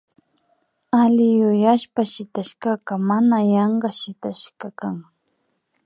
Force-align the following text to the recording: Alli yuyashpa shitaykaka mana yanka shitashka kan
Alli 1.01 1.27
yuyashpa 1.39 2.01
shitaykaka 2.11 2.93
mana 3.09 3.37
yanka 3.53 3.89
shitashka 3.99 4.67
kan 4.79 4.97